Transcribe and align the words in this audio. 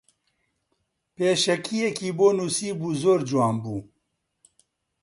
پێشەکییەکی 1.15 2.09
بۆ 2.17 2.27
نووسیبوو 2.37 2.97
زۆر 3.01 3.19
جوان 3.29 3.55
بوو 3.63 3.79